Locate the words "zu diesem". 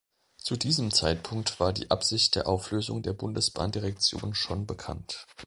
0.39-0.89